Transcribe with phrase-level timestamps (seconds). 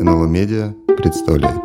[0.00, 1.58] НЛО Медиа представляет.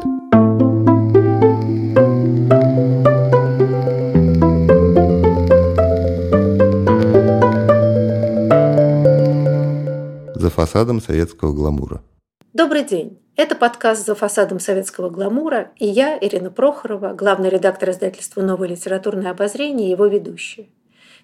[10.34, 12.02] За фасадом советского гламура.
[12.54, 13.20] Добрый день.
[13.36, 19.30] Это подкаст «За фасадом советского гламура» и я, Ирина Прохорова, главный редактор издательства «Новое литературное
[19.30, 20.70] обозрение» и его ведущая.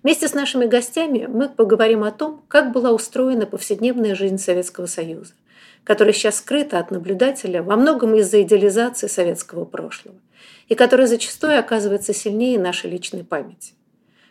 [0.03, 5.33] Вместе с нашими гостями мы поговорим о том, как была устроена повседневная жизнь Советского Союза,
[5.83, 10.15] которая сейчас скрыта от наблюдателя во многом из-за идеализации советского прошлого
[10.67, 13.73] и которая зачастую оказывается сильнее нашей личной памяти.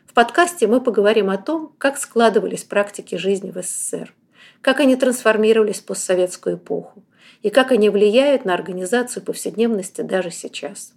[0.07, 4.15] В подкасте мы поговорим о том, как складывались практики жизни в СССР,
[4.63, 7.03] как они трансформировались в постсоветскую эпоху
[7.43, 10.93] и как они влияют на организацию повседневности даже сейчас.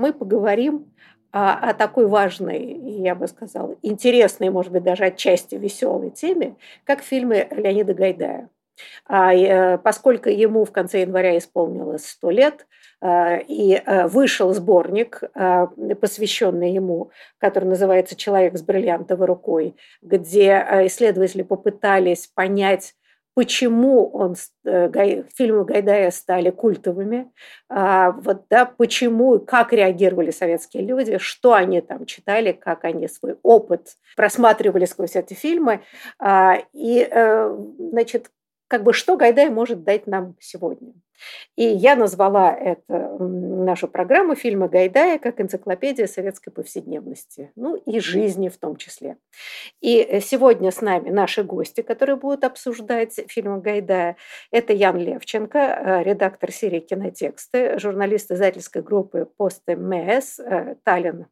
[0.00, 0.86] Мы поговорим
[1.32, 7.02] о, о такой важной, я бы сказала, интересной, может быть, даже отчасти веселой теме, как
[7.02, 8.50] фильмы Леонида Гайдая.
[9.06, 12.66] А, э, поскольку ему в конце января исполнилось 100 лет,
[13.00, 15.22] э, и э, вышел сборник,
[16.00, 22.94] посвященный ему, который называется «Человек с бриллиантовой рукой», где исследователи попытались понять,
[23.34, 27.30] почему он, э, фильмы Гайдая стали культовыми,
[27.68, 33.36] а, вот, да, почему как реагировали советские люди, что они там читали, как они свой
[33.42, 35.80] опыт просматривали сквозь эти фильмы.
[36.18, 38.30] А, и, э, значит,
[38.70, 40.92] как бы что Гайдай может дать нам сегодня.
[41.56, 48.48] И я назвала это, нашу программу фильма Гайдая как энциклопедия советской повседневности, ну и жизни
[48.48, 49.16] в том числе.
[49.80, 54.16] И э, сегодня с нами наши гости, которые будут обсуждать фильм Гайдая.
[54.52, 61.26] Это Ян Левченко, э, редактор серии «Кинотексты», журналист издательской группы «Пост МС», э, Таллин,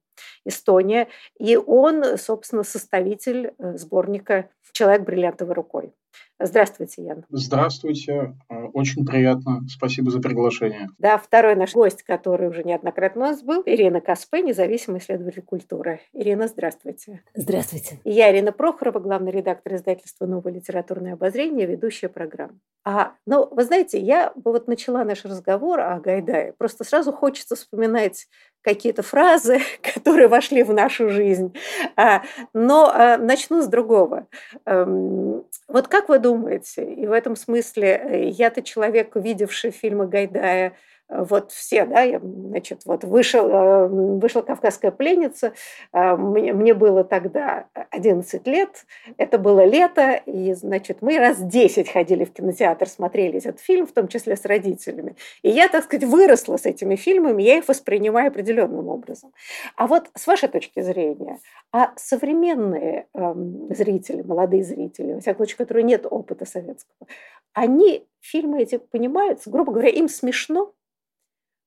[0.45, 1.09] Эстония.
[1.39, 5.93] И он, собственно, составитель сборника «Человек бриллиантовой рукой».
[6.41, 7.25] Здравствуйте, Ян.
[7.31, 8.37] Здравствуйте.
[8.49, 9.65] Э, очень приятно.
[9.69, 10.89] Спасибо за приглашение.
[10.99, 16.01] Да, второй наш гость, который уже неоднократно у нас был, Ирина Каспе, независимый исследователь культуры.
[16.13, 17.25] Ирина, здравствуйте.
[17.35, 18.01] Здравствуйте.
[18.05, 22.61] И я, Ирина Прохорова, главный редактор издательства «Новое литературное обозрение», ведущая программы.
[22.85, 26.55] А, ну, вы знаете, я вот начала наш разговор о Гайдае.
[26.57, 28.29] Просто сразу хочется вспоминать
[28.63, 29.61] какие-то фразы,
[29.95, 31.55] которые вошли в нашу жизнь.
[31.97, 34.27] А, но а, начну с другого.
[34.67, 40.75] Эм, вот как вы думаете, и в этом смысле э, я-то человек, видевший фильмы Гайдая
[41.09, 45.55] вот все, да, я, значит, вот вышел, э, вышла «Кавказская пленница»,
[45.93, 48.85] э, мне, мне было тогда 11 лет,
[49.17, 53.93] это было лето, и, значит, мы раз 10 ходили в кинотеатр, смотрели этот фильм, в
[53.93, 55.17] том числе с родителями.
[55.43, 59.33] И я, так сказать, выросла с этими фильмами, я их воспринимаю определенным образом.
[59.77, 61.39] А вот с вашей точки зрения,
[61.73, 63.35] а современные э,
[63.71, 67.09] зрители, молодые зрители, во всяком случае, которые нет опыта советского,
[67.55, 70.75] они фильмы эти понимают, грубо говоря, им смешно,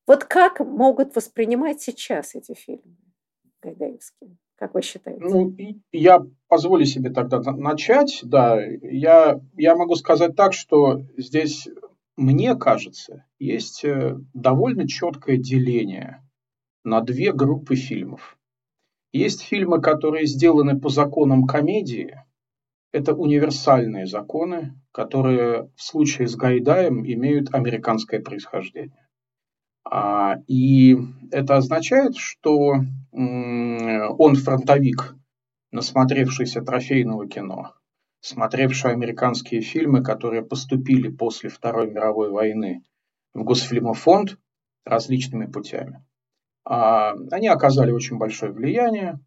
[0.08, 2.98] вот как могут воспринимать сейчас эти фильмы
[3.62, 4.38] гайдаевские?
[4.56, 5.24] Как вы считаете?
[5.24, 5.56] Ну,
[5.92, 8.20] я позволю себе тогда начать.
[8.24, 11.68] Да, я, я могу сказать так, что здесь,
[12.16, 16.22] мне кажется, есть э, довольно четкое деление
[16.84, 18.38] на две группы фильмов.
[19.14, 22.24] Есть фильмы, которые сделаны по законам комедии.
[22.92, 29.08] Это универсальные законы, которые в случае с Гайдаем имеют американское происхождение.
[29.94, 30.96] А, и
[31.32, 32.76] это означает, что
[33.12, 35.16] он фронтовик,
[35.72, 37.74] насмотревшийся трофейного кино,
[38.22, 42.84] смотревший американские фильмы, которые поступили после Второй мировой войны
[43.34, 44.38] в Госфильмофонд
[44.86, 46.06] различными путями.
[46.64, 49.20] А, они оказали очень большое влияние,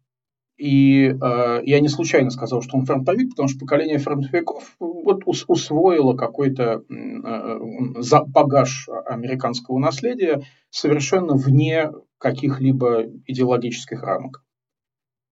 [0.57, 5.43] и э, я не случайно сказал, что он фронтовик, потому что поколение фронтовиков вот ус,
[5.47, 14.43] усвоило какой-то э, багаж американского наследия совершенно вне каких-либо идеологических рамок.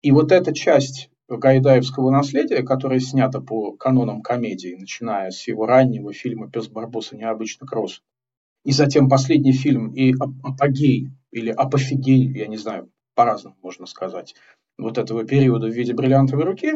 [0.02, 6.12] И вот эта часть гайдаевского наследия, которая снята по канонам комедии, начиная с его раннего
[6.14, 8.02] фильма «Пес Барбоса необычно кросс»,
[8.66, 14.36] и затем последний фильм и апогей, или апофигей, я не знаю, по-разному можно сказать,
[14.78, 16.74] вот этого периода в виде бриллиантовой руки,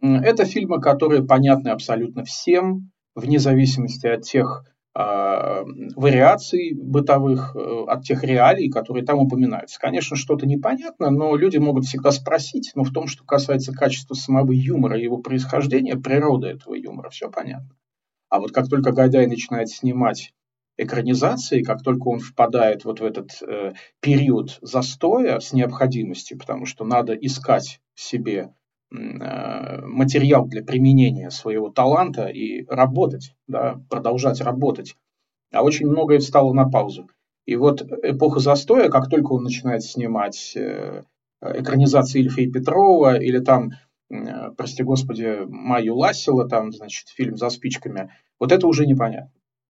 [0.00, 4.64] это фильмы, которые понятны абсолютно всем, вне зависимости от тех
[4.94, 5.64] э,
[5.96, 9.80] вариаций бытовых, э, от тех реалий, которые там упоминаются.
[9.80, 14.52] Конечно, что-то непонятно, но люди могут всегда спросить, но в том, что касается качества самого
[14.52, 17.70] юмора его происхождения, природы этого юмора, все понятно.
[18.28, 20.32] А вот как только Гайдай начинает снимать
[20.76, 26.84] экранизации, как только он впадает вот в этот э, период застоя с необходимостью, потому что
[26.84, 28.52] надо искать себе
[28.88, 34.94] материал для применения своего таланта и работать, да, продолжать работать.
[35.52, 37.08] А очень многое встало на паузу.
[37.46, 41.02] И вот эпоха застоя, как только он начинает снимать э,
[41.40, 43.70] экранизации и Петрова или там,
[44.10, 49.30] э, прости господи, Майю Лассила, там, значит, фильм «За спичками», вот это уже непонятно.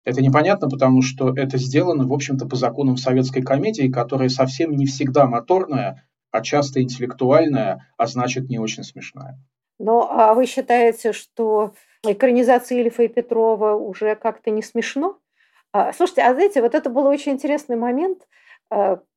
[0.06, 4.87] Это непонятно, потому что это сделано, в общем-то, по законам советской комедии, которая совсем не
[4.87, 9.37] всегда моторная, а часто интеллектуальная, а значит, не очень смешная.
[9.81, 11.75] Ну, а вы считаете, что
[12.05, 15.19] экранизация Ильфа и Петрова уже как-то не смешно?
[15.73, 18.29] А, слушайте, а знаете, вот это был очень интересный момент.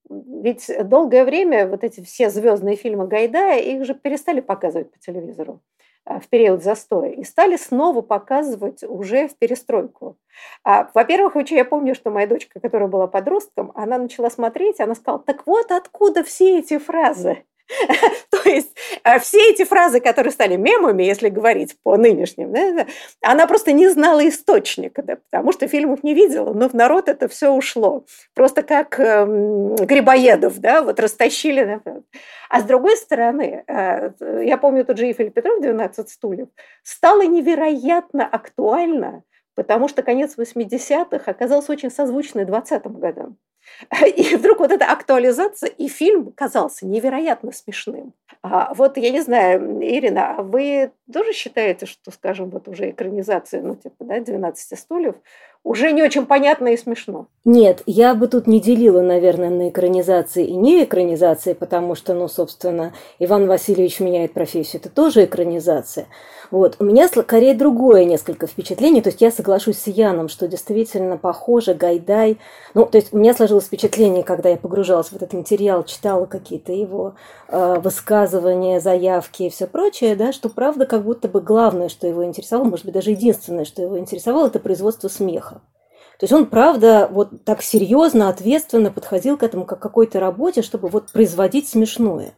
[0.09, 0.13] А,
[0.43, 5.61] ведь долгое время вот эти все звездные фильмы Гайдая, их же перестали показывать по телевизору
[6.05, 10.17] а, в период застоя и стали снова показывать уже в перестройку.
[10.63, 15.45] Во-первых, я помню, что моя дочка, которая была подростком, она начала смотреть, она сказала, так
[15.45, 17.43] вот откуда все эти фразы.
[18.31, 22.53] То есть э, все эти фразы, которые стали мемами, если говорить по нынешним,
[23.21, 27.27] она просто не знала источника, да, потому что фильмов не видела, но в народ это
[27.27, 28.05] все ушло.
[28.33, 29.25] Просто как э,
[29.81, 31.81] Грибоедов, да, вот растащили.
[31.85, 32.01] Да.
[32.49, 34.11] А с другой стороны, э,
[34.43, 36.47] я помню тот же Ефель Петров «12 стульев»,
[36.83, 39.23] стало невероятно актуально,
[39.55, 43.37] потому что конец 80-х оказался очень созвучный 20-м годам.
[44.17, 48.13] И вдруг вот эта актуализация, и фильм казался невероятно смешным.
[48.41, 53.61] А вот я не знаю, Ирина, а вы тоже считаете, что, скажем, вот уже экранизация,
[53.61, 55.15] ну, типа, да, 12 стульев,
[55.63, 57.27] уже не очень понятно и смешно.
[57.43, 62.27] Нет, я бы тут не делила, наверное, на экранизации и не экранизации, потому что, ну,
[62.27, 66.07] собственно, Иван Васильевич меняет профессию, это тоже экранизация.
[66.51, 66.77] Вот.
[66.79, 69.01] У меня скорее другое несколько впечатлений.
[69.01, 72.37] То есть я соглашусь с Яном, что действительно похоже Гайдай.
[72.73, 76.71] Ну, то есть у меня сложилось впечатление, когда я погружалась в этот материал, читала какие-то
[76.73, 77.15] его
[77.47, 82.25] э, высказывания, заявки и все прочее, да, что правда как будто бы главное, что его
[82.25, 85.61] интересовало, может быть, даже единственное, что его интересовало, это производство смеха.
[86.19, 90.61] То есть он, правда, вот так серьезно, ответственно подходил к этому как к какой-то работе,
[90.61, 92.33] чтобы вот производить смешное.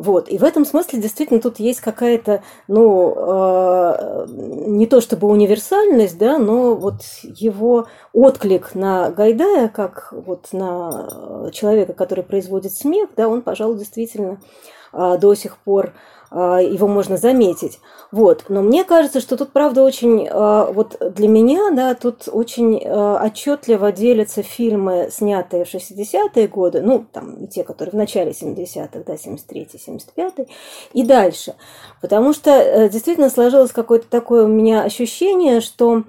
[0.00, 0.30] Вот.
[0.30, 6.38] И в этом смысле действительно тут есть какая-то, ну, э, не то чтобы универсальность, да,
[6.38, 13.42] но вот его отклик на Гайдая, как вот на человека, который производит смех, да, он,
[13.42, 15.92] пожалуй, действительно э, до сих пор
[16.32, 17.80] а, его можно заметить.
[18.12, 18.44] Вот.
[18.48, 23.20] Но мне кажется, что тут, правда, очень, а, вот для меня, да, тут очень а,
[23.24, 29.14] отчетливо делятся фильмы, снятые в 60-е годы, ну, там, те, которые в начале 70-х, да,
[29.14, 30.48] 73-й, 75-й,
[30.92, 31.54] и дальше.
[32.00, 36.04] Потому что э, действительно сложилось какое-то такое у меня ощущение, что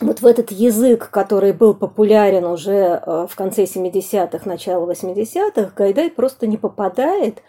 [0.00, 6.46] вот в этот язык, который был популярен уже в конце 70-х, начало 80-х, Гайдай просто
[6.46, 7.42] не попадает.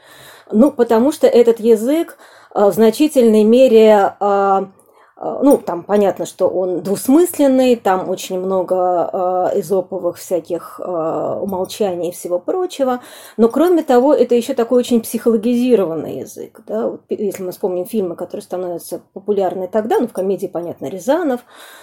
[0.52, 2.18] Ну, потому что этот язык
[2.54, 4.70] э, в значительной мере э, а,
[5.22, 9.10] ну, там понятно, что он двусмысленный, там очень много
[9.54, 13.02] э, изоповых всяких э, умолчаний и всего прочего,
[13.36, 18.16] но кроме того, это еще такой очень психологизированный язык, да, вот, если мы вспомним фильмы,
[18.16, 21.42] которые становятся популярны тогда, ну, в комедии, понятно, Рязанов,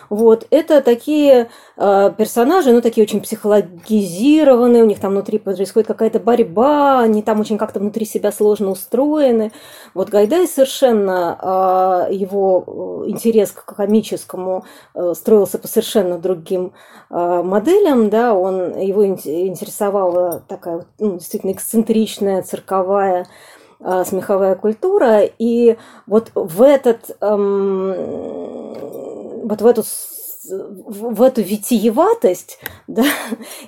[0.09, 6.21] вот, это такие э, персонажи, ну, такие очень психологизированные, у них там внутри происходит какая-то
[6.21, 9.53] борьба, они там очень как-то внутри себя сложно устроены,
[9.93, 14.65] вот Гайдай совершенно э, его интересен интерес к комическому
[14.95, 16.73] э, строился по совершенно другим
[17.11, 23.27] э, моделям, да, он, его интересовала такая ну, действительно эксцентричная цирковая
[23.81, 27.95] э, смеховая культура, и вот в этот, эм,
[29.49, 29.83] вот в эту
[30.51, 33.05] в эту витиеватость да,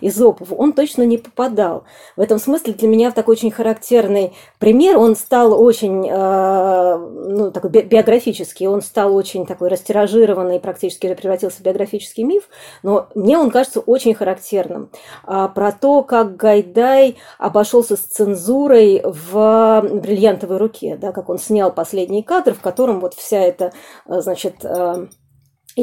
[0.00, 1.84] Изопов он точно не попадал.
[2.16, 4.98] В этом смысле для меня такой очень характерный пример.
[4.98, 11.62] Он стал очень, э, ну, такой биографический, он стал очень такой растиражированный, практически превратился в
[11.62, 12.48] биографический миф,
[12.82, 14.90] но мне он кажется очень характерным.
[15.24, 21.72] А, про то, как Гайдай обошелся с цензурой в «Бриллиантовой руке», да, как он снял
[21.72, 23.72] последний кадр, в котором вот вся эта,
[24.06, 25.08] э, значит, э,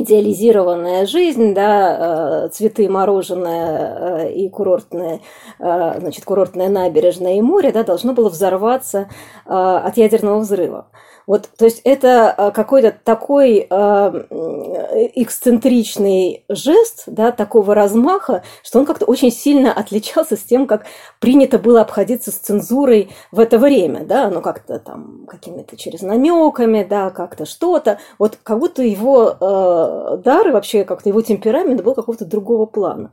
[0.02, 5.22] идеализированная жизнь, да, э, цветы, мороженое э, и курортное,
[5.60, 9.10] э, значит, курортное набережное и море, да, должно было взорваться
[9.46, 10.88] от ядерного взрыва.
[11.28, 14.26] Вот, то есть это э, какой-то такой э,
[15.16, 20.86] эксцентричный жест, да, такого размаха, что он как-то очень сильно отличался с тем, как
[21.20, 26.84] принято было обходиться с цензурой в это время, да, ну как-то там какими-то через намеками,
[26.84, 31.96] да, как-то что-то, вот как будто его э, дар и вообще как-то его темперамент был
[31.96, 33.12] какого-то другого плана.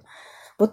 [0.59, 0.73] Вот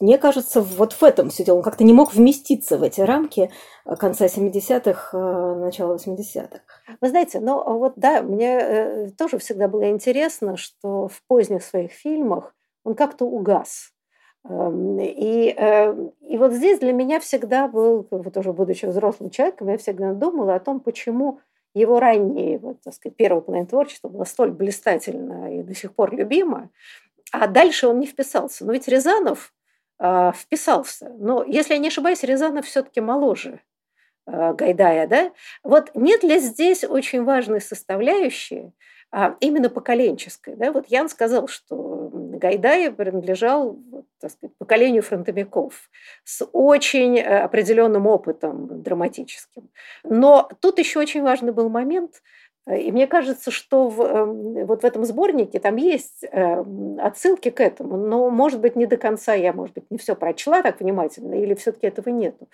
[0.00, 1.58] мне кажется, вот в этом все дело.
[1.58, 3.50] Он как-то не мог вместиться в эти рамки
[3.98, 5.18] конца 70-х,
[5.56, 6.60] начала 80-х.
[7.00, 12.54] Вы знаете, ну вот да, мне тоже всегда было интересно, что в поздних своих фильмах
[12.84, 13.92] он как-то угас.
[14.48, 15.54] Эм, и,
[16.20, 20.54] и вот здесь для меня всегда был, вот уже будучи взрослым человеком, я всегда думала
[20.54, 21.40] о том, почему
[21.74, 23.68] его раннее, вот, так сказать, первое половина
[24.02, 26.70] было столь блистательно и до сих пор любимо,
[27.32, 28.64] а дальше он не вписался.
[28.64, 29.52] Но ведь Рязанов
[29.98, 31.10] э, вписался.
[31.18, 33.60] Но, если я не ошибаюсь, Рязанов все-таки моложе
[34.26, 35.32] э, Гайдая, да?
[35.62, 38.72] Вот нет ли здесь очень важной составляющей,
[39.12, 40.54] а именно поколенческой.
[40.56, 40.72] Да?
[40.72, 43.78] Вот Ян сказал, что Гайдай принадлежал
[44.20, 45.90] так сказать, поколению фронтовиков
[46.24, 49.70] с очень э, определенным опытом драматическим.
[50.04, 52.22] Но тут еще очень важный был момент–
[52.68, 57.58] и мне кажется, что в, эм, вот в этом сборнике там есть эм, отсылки к
[57.60, 61.34] этому, но, может быть, не до конца я, может быть, не все прочла так внимательно,
[61.34, 62.48] или все-таки этого нету.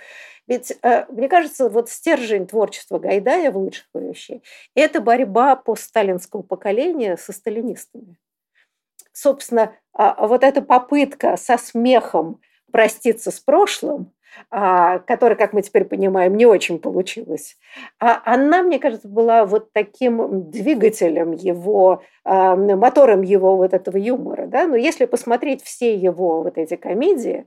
[0.46, 4.42] Ведь, э, мне кажется, вот стержень творчества Гайдая в лучших вещей–
[4.74, 8.16] это борьба постсталинского поколения со сталинистами.
[9.12, 14.15] Собственно, а, вот эта попытка со смехом проститься с прошлым– а,
[14.50, 17.56] которая, как мы теперь понимаем, не очень получилась,
[17.98, 24.46] а она, мне кажется, была вот таким двигателем его, а, мотором его вот этого юмора.
[24.46, 24.66] Да?
[24.66, 27.46] Но если посмотреть все его вот эти комедии,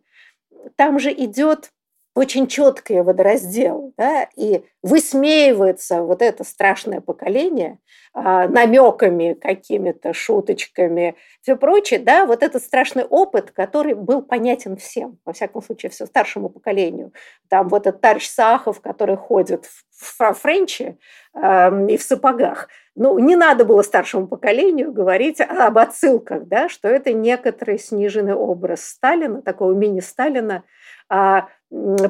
[0.75, 1.71] там же идет
[2.15, 7.79] очень четкий водораздел, да, и высмеивается вот это страшное поколение
[8.13, 15.19] а, намеками, какими-то шуточками, все прочее, да, вот этот страшный опыт, который был понятен всем,
[15.25, 17.13] во всяком случае, все старшему поколению.
[17.49, 20.97] Там вот этот товарищ Сахов, который ходит в френче
[21.33, 22.69] э, и в сапогах.
[23.01, 28.83] Ну, не надо было старшему поколению говорить об отсылках, да, что это некоторый сниженный образ
[28.83, 30.65] Сталина, такого мини-Сталина,
[31.07, 31.47] а,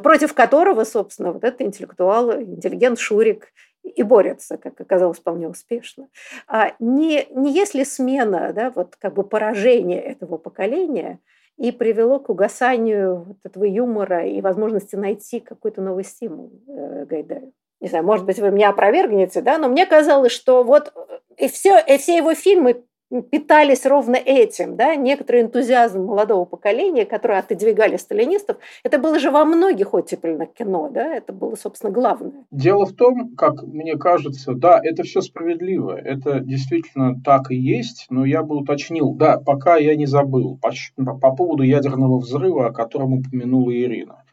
[0.01, 3.53] против которого, собственно, вот этот интеллектуал, интеллигент Шурик
[3.83, 6.07] и борется, как оказалось, вполне успешно.
[6.47, 11.19] А не, не если смена, да, вот как бы поражение этого поколения
[11.57, 17.53] и привело к угасанию вот этого юмора и возможности найти какой-то новый стимул э, Гайдаю.
[17.81, 20.93] Не знаю, может быть, вы меня опровергнете, да, но мне казалось, что вот
[21.37, 22.83] и все, и все его фильмы
[23.31, 29.45] питались ровно этим, да, некоторый энтузиазм молодого поколения, которое отодвигали сталинистов, это было же во
[29.45, 32.45] многих оттепельных кино, да, это было, собственно, главное.
[32.51, 38.05] Дело в том, как мне кажется, да, это все справедливо, это действительно так и есть,
[38.09, 40.71] но я бы уточнил, да, пока я не забыл, по,
[41.17, 44.23] по поводу ядерного взрыва, о котором упомянула Ирина.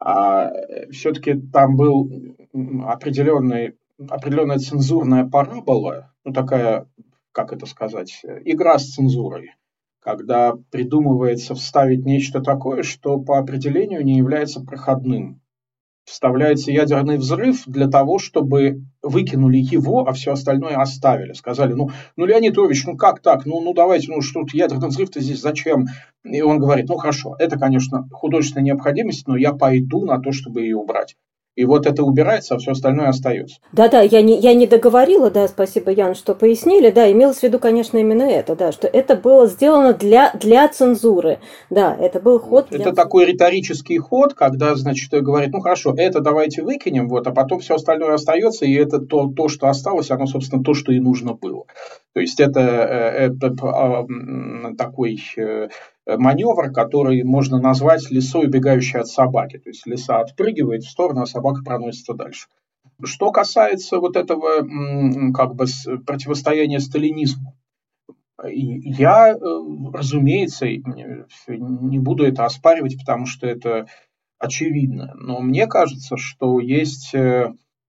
[0.00, 0.50] А,
[0.90, 2.10] все-таки там был
[2.86, 3.76] определенный,
[4.08, 6.86] определенная цензурная парабола, ну такая
[7.32, 9.54] как это сказать, игра с цензурой,
[10.00, 15.39] когда придумывается вставить нечто такое, что по определению не является проходным.
[16.04, 21.32] Вставляется ядерный взрыв для того, чтобы выкинули его, а все остальное оставили.
[21.32, 23.46] Сказали, ну, ну Леонид Ильич, ну как так?
[23.46, 25.86] Ну, ну давайте, ну что тут ядерный взрыв-то здесь зачем?
[26.24, 30.62] И он говорит, ну хорошо, это, конечно, художественная необходимость, но я пойду на то, чтобы
[30.62, 31.16] ее убрать.
[31.56, 33.58] И вот это убирается, а все остальное остается.
[33.72, 36.90] Да-да, я не, я не договорила, да, спасибо, Ян, что пояснили.
[36.90, 41.40] Да, имелось в виду, конечно, именно это, да, что это было сделано для, для цензуры.
[41.68, 42.80] Да, это был ход для...
[42.80, 47.58] Это такой риторический ход, когда, значит, говорит, ну хорошо, это давайте выкинем, вот, а потом
[47.60, 51.34] все остальное остается, и это то, то, что осталось, оно, собственно, то, что и нужно
[51.34, 51.64] было.
[52.12, 54.06] То есть это, э, это а,
[54.76, 55.68] такой э,
[56.06, 59.58] маневр, который можно назвать лисой, убегающей от собаки.
[59.58, 62.48] То есть лиса отпрыгивает в сторону, а собака проносится дальше.
[63.02, 64.66] Что касается вот этого
[65.32, 65.66] как бы
[66.06, 67.56] противостояния сталинизму,
[68.42, 69.36] я, э,
[69.92, 73.86] разумеется, не буду это оспаривать, потому что это
[74.38, 75.12] очевидно.
[75.16, 77.14] Но мне кажется, что есть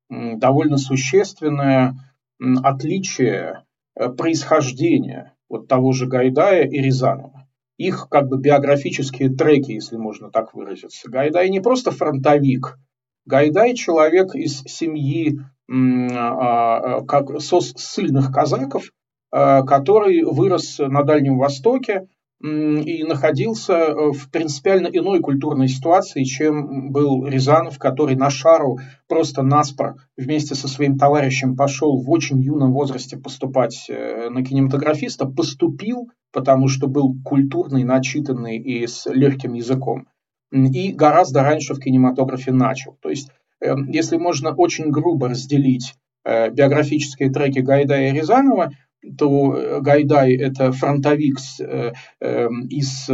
[0.09, 1.95] довольно существенное
[2.39, 3.63] отличие
[3.95, 7.40] Э, происхождения вот того же Гайдая и Рязанова.
[7.77, 11.09] Их как бы биографические треки, если можно так выразиться.
[11.09, 12.77] Гайдай не просто фронтовик.
[13.25, 18.91] Гайдай человек из семьи а, а, как, со, ссыльных казаков,
[19.31, 22.07] а, который вырос на Дальнем Востоке,
[22.43, 29.43] и находился э, в принципиально иной культурной ситуации, чем был Рязанов, который на шару просто
[29.43, 36.09] наспор вместе со своим товарищем пошел в очень юном возрасте поступать э, на кинематографиста, поступил,
[36.33, 40.07] потому что был культурный, начитанный и с легким языком,
[40.51, 42.97] и гораздо раньше в кинематографе начал.
[43.01, 43.29] То есть,
[43.59, 45.93] э, если можно очень грубо разделить
[46.23, 48.71] биографические треки Гайдая и Рязанова,
[49.17, 53.09] то Гайдай– это фронтовик из,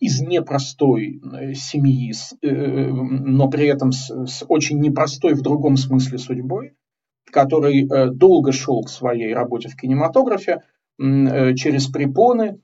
[0.00, 1.20] из непростой
[1.54, 6.74] семьи, но при этом с, с очень непростой в другом смысле судьбой,
[7.30, 10.62] который долго шел к своей работе в кинематографе
[10.98, 12.60] через препоны,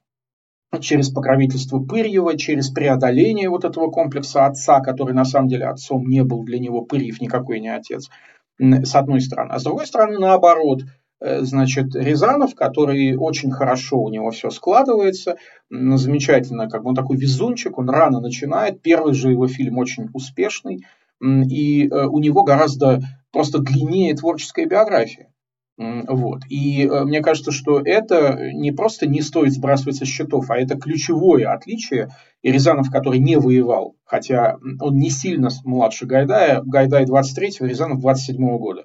[0.81, 6.23] через покровительство Пырьева, через преодоление вот этого комплекса отца, который на самом деле отцом не
[6.23, 8.09] был для него Пырьев никакой не отец,
[8.59, 9.51] с одной стороны.
[9.53, 10.87] А с другой стороны, наоборот, э,
[11.21, 15.37] значит, Рязанов, который очень хорошо у него все складывается,
[15.71, 20.85] замечательно, как бы он такой везунчик, он рано начинает, первый же его фильм очень успешный,
[21.21, 23.01] и э, у него гораздо
[23.33, 25.31] просто длиннее творческая биография.
[25.77, 26.43] Вот.
[26.51, 30.79] И э, мне кажется, что это не просто не стоит сбрасывать со счетов, а это
[30.79, 32.11] ключевое отличие.
[32.43, 38.59] И Рязанов, который не воевал, хотя он не сильно младше Гайдая, Гайдай 23-го, Рязанов 27-го
[38.59, 38.85] года.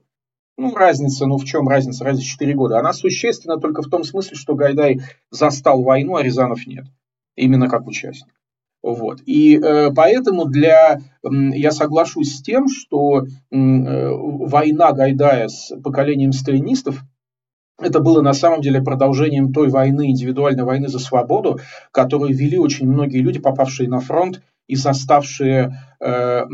[0.57, 2.05] Ну, разница, ну в чем разница?
[2.05, 2.79] Разница 4 года.
[2.79, 6.85] Она существенна только в том смысле, что Гайдай застал войну, а Рязанов нет.
[7.35, 8.33] Именно как участник.
[8.81, 9.19] Вот.
[9.25, 16.31] И э, поэтому для, э, я соглашусь с тем, что э, война Гайдая с поколением
[16.31, 17.03] сталинистов
[17.79, 21.59] это было на самом деле продолжением той войны, индивидуальной войны за свободу,
[21.91, 26.45] которую вели очень многие люди, попавшие на фронт и заставшие э,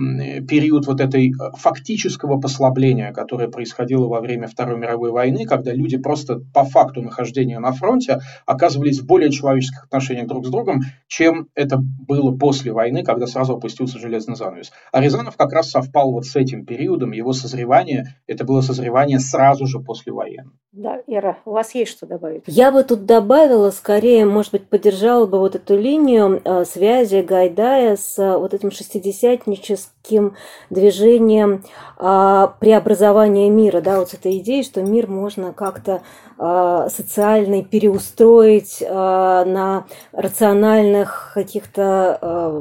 [0.47, 5.97] период вот этой э, фактического послабления, которое происходило во время Второй мировой войны, когда люди
[5.97, 11.47] просто по факту нахождения на фронте оказывались в более человеческих отношениях друг с другом, чем
[11.55, 14.71] это было после войны, когда сразу опустился железный занавес.
[14.91, 19.67] А Рязанов как раз совпал вот с этим периодом, его созревание, это было созревание сразу
[19.67, 20.51] же после войны.
[20.71, 22.43] Да, Ира, у вас есть что добавить?
[22.47, 27.97] Я бы тут добавила, скорее, может быть, поддержала бы вот эту линию э, связи Гайдая
[28.01, 30.33] с э, вот этим 60-ническим
[30.69, 31.63] движением
[31.97, 36.01] э, преобразования мира, да, вот с этой идеей, что мир можно как-то
[36.41, 42.59] социальный переустроить э, на рациональных каких-то э,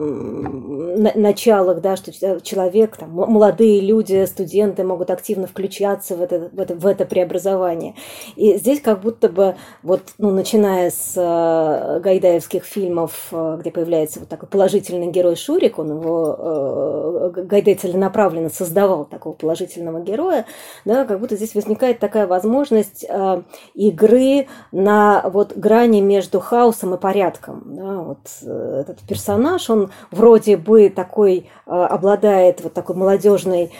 [1.14, 6.74] началах, да, что человек, там, молодые люди, студенты могут активно включаться в это, в это,
[6.74, 7.94] в это преобразование.
[8.36, 14.20] И здесь как будто бы, вот, ну, начиная с э, гайдаевских фильмов, э, где появляется
[14.20, 20.44] вот такой положительный герой Шурик, он его, э, Гайдай целенаправленно создавал такого положительного героя,
[20.84, 23.42] да, как будто здесь возникает такая возможность э,
[23.74, 27.62] игры на вот грани между хаосом и порядком.
[27.66, 33.72] Да, вот э, этот персонаж, он вроде бы такой, э, обладает вот такой молодежной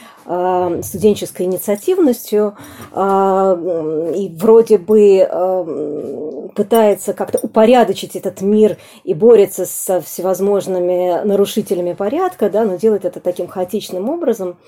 [0.82, 2.56] студенческой инициативностью,
[2.92, 11.94] э, и вроде бы э, пытается как-то упорядочить этот мир и борется со всевозможными нарушителями
[11.94, 14.58] порядка, да, но делает это таким хаотичным образом,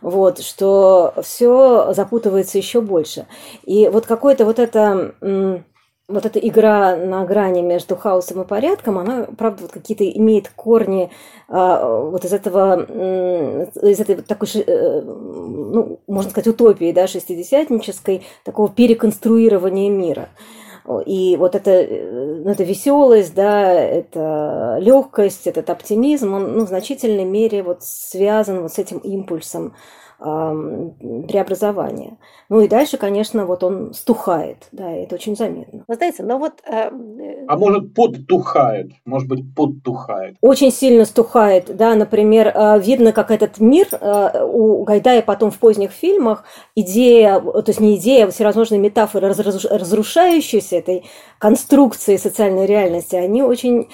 [0.00, 3.26] вот, что все запутывается еще больше.
[3.64, 5.62] И вот какое-то вот это
[6.08, 11.10] вот эта игра на грани между хаосом и порядком, она, правда, вот какие-то имеет корни
[11.48, 18.68] а, вот из этого, из этой такой, э, ну, можно сказать, утопии, да, шестидесятнической, такого
[18.68, 20.28] переконструирования мира.
[21.06, 27.24] И вот эта, э, эта веселость, да, это легкость, этот оптимизм, он ну, в значительной
[27.24, 29.74] мере вот связан вот с этим импульсом
[30.22, 32.16] преобразования.
[32.48, 35.84] Ну и дальше, конечно, вот он стухает, да, это очень заметно.
[35.88, 36.52] Вы знаете, но вот...
[36.66, 36.90] Э,
[37.48, 40.36] а может подтухает, может быть подтухает.
[40.40, 45.58] Очень сильно стухает, да, например, э, видно, как этот мир э, у Гайдая потом в
[45.58, 51.04] поздних фильмах, идея, то есть не идея, а всевозможные метафоры разрушающейся этой
[51.38, 53.88] конструкции социальной реальности, они очень,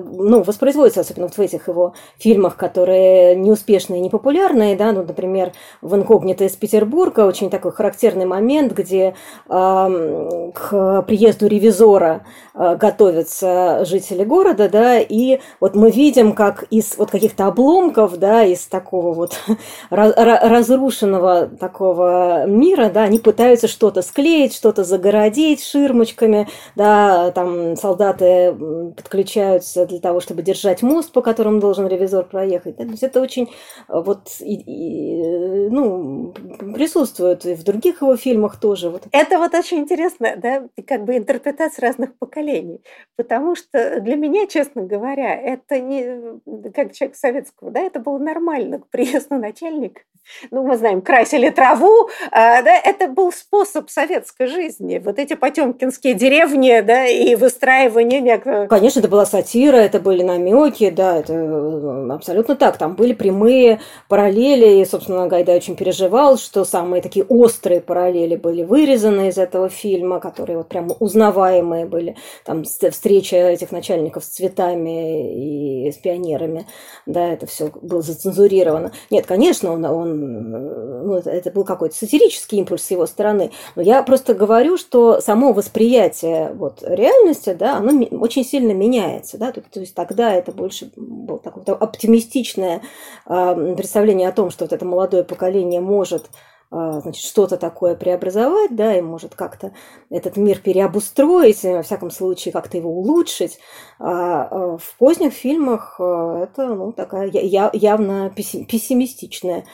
[0.00, 5.52] ну, воспроизводятся, особенно вот в этих его фильмах, которые неуспешные непопулярные, да, ну, например,
[5.82, 9.14] в «Инкогнито из Петербурга» очень такой характерный момент, где
[9.48, 16.96] э, к приезду ревизора э, готовятся жители города, да, и вот мы видим, как из
[16.96, 19.38] вот каких-то обломков, да, из такого вот
[19.90, 28.54] разрушенного такого мира, да, они пытаются что-то склеить, что-то загородить ширмочками, да, там солдаты
[28.96, 32.76] подключаются для того, чтобы держать мост, по которому должен ревизор проехать.
[32.76, 33.50] То есть это очень
[33.88, 36.32] вот и, и, ну,
[36.74, 38.90] присутствует и в других его фильмах тоже.
[38.90, 39.04] Вот.
[39.12, 42.80] Это вот очень интересно, да, как бы интерпретаций разных поколений.
[43.16, 48.80] Потому что для меня, честно говоря, это не как человек советского, да, это было нормально.
[48.80, 50.02] К приезду начальника
[50.50, 54.98] ну, мы знаем, красили траву, а, да, это был способ советской жизни.
[54.98, 58.38] Вот эти потемкинские деревни, да, и выстраивание.
[58.68, 62.76] Конечно, это была сатира, это были намеки, да, это э, абсолютно так.
[62.76, 68.62] Там были прямые параллели, и, собственно, Гайдай очень переживал, что самые такие острые параллели были
[68.62, 72.16] вырезаны из этого фильма, которые вот прямо узнаваемые были.
[72.44, 76.66] Там встреча этих начальников с цветами и с пионерами,
[77.06, 78.92] да, это все было зацензурировано.
[79.10, 83.50] Нет, конечно, он, он ну, это был какой-то сатирический импульс с его стороны.
[83.76, 89.38] Но я просто говорю, что само восприятие вот, реальности, да, оно очень сильно меняется.
[89.38, 89.52] Да?
[89.54, 92.82] То, то есть тогда это больше было такое оптимистичное
[93.26, 96.30] э, представление о том, что вот это молодое поколение может
[96.76, 99.72] а, значит, что-то такое преобразовать, да, и может как-то
[100.10, 103.60] этот мир переобустроить, во всяком случае, как-то его улучшить.
[104.00, 109.66] А, а в поздних фильмах это ну, такая явно пессимистичная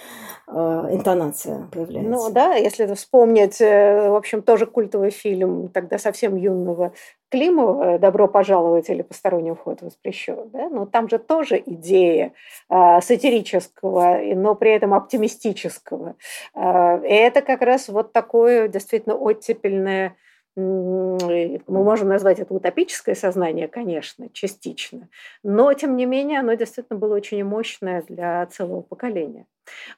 [0.50, 2.10] интонация появляется.
[2.10, 6.92] Ну да, если вспомнить, э, в общем, тоже культовый фильм тогда совсем юного
[7.30, 10.50] Климова «Добро пожаловать» или «Посторонний вход воспрещен».
[10.52, 10.68] Да?
[10.68, 12.32] Но там же тоже идея
[12.68, 16.16] э, сатирического, но при этом оптимистического.
[16.54, 20.16] Э, и это как раз вот такое действительно оттепельное
[20.56, 25.08] мы можем назвать это утопическое сознание, конечно, частично,
[25.42, 29.46] но, тем не менее, оно действительно было очень мощное для целого поколения.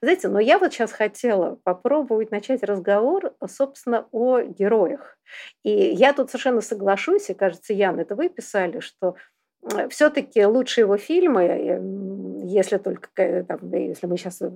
[0.02, 5.16] Знаете, но я вот сейчас хотела попробовать начать разговор, собственно, о героях.
[5.62, 9.16] И я тут совершенно соглашусь, и, кажется, Ян, это вы писали, что
[9.88, 13.08] все-таки лучшие его фильмы, если только,
[13.44, 14.50] там, если мы сейчас Э,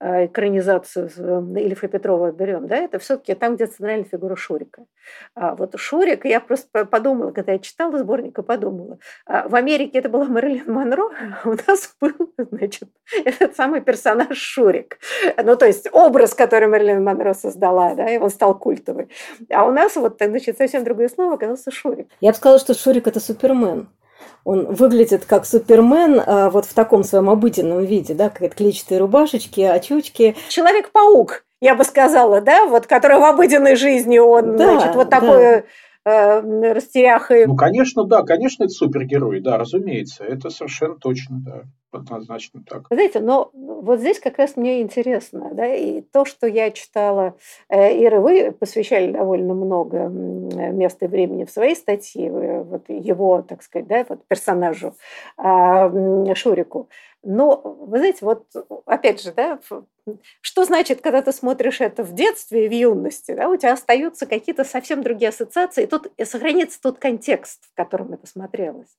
[0.00, 1.08] экранизацию
[1.56, 4.84] Ильфа Петрова берем, да, это все-таки там, где центральная фигура Шурика.
[5.34, 10.08] А вот Шурик, я просто подумала, когда я читала сборник, подумала, а в Америке это
[10.08, 11.10] была Мэрилин Монро,
[11.42, 12.88] а у нас был, значит,
[13.24, 14.98] этот самый персонаж Шурик.
[15.42, 19.08] Ну, то есть образ, который Мэрилин Монро создала, да, и он стал культовый.
[19.50, 22.08] А у нас вот, значит, совсем другое слово оказался Шурик.
[22.20, 23.88] Я бы сказала, что Шурик– это Супермен
[24.46, 29.60] он выглядит как Супермен а, вот в таком своем обыденном виде, да, какие-то клетчатые рубашечки,
[29.60, 30.36] очучки.
[30.48, 35.64] Человек-паук, я бы сказала, да, вот который в обыденной жизни он, да, значит, вот такой
[36.04, 36.40] да.
[36.40, 37.44] э, растеряха.
[37.44, 41.62] Ну, конечно, да, конечно, это супергерой, да, разумеется, это совершенно точно, да
[41.96, 42.86] однозначно так.
[42.90, 47.34] Знаете, но вот здесь как раз мне интересно, да, и то, что я читала,
[47.68, 52.30] э, Ира, вы посвящали довольно много места и времени в своей статье,
[52.62, 54.94] вот его, так сказать, да, вот персонажу
[55.36, 55.90] а,
[56.34, 56.88] Шурику.
[57.28, 58.46] Но, вы знаете, вот
[58.86, 59.58] опять же, да,
[60.40, 64.26] что значит, когда ты смотришь это в детстве и в юности, да, у тебя остаются
[64.26, 68.96] какие-то совсем другие ассоциации, и тут и сохранится тот контекст, в котором это смотрелось.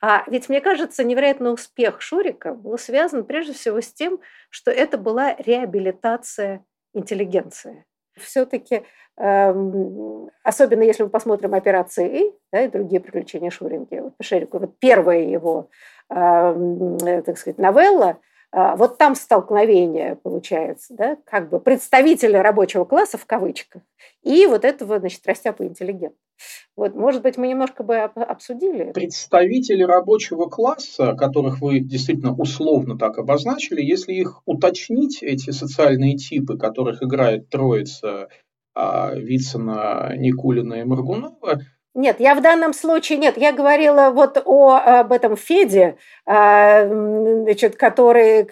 [0.00, 4.18] А ведь, мне кажется, невероятный успех Шурика был связан прежде всего с тем,
[4.50, 6.64] что это была реабилитация
[6.94, 7.84] интеллигенции.
[8.18, 8.82] Все-таки,
[9.16, 15.20] эм, особенно если мы посмотрим операции да, и другие приключения Шуринги, вот, Шерику, вот первая
[15.20, 15.70] его
[16.10, 18.18] э, так сказать, новелла,
[18.52, 23.82] вот там столкновение получается, да, как бы представителя рабочего класса в кавычках
[24.22, 26.14] и вот этого, значит, растяпа интеллигент.
[26.76, 28.92] Вот, может быть, мы немножко бы обсудили.
[28.92, 36.56] Представители рабочего класса, которых вы действительно условно так обозначили, если их уточнить, эти социальные типы,
[36.56, 38.28] которых играет троица
[38.74, 41.60] а, Вицина, Никулина и Маргунова,
[41.98, 43.36] нет, я в данном случае нет.
[43.36, 48.44] Я говорила вот о, об этом Феде, а, значит, который,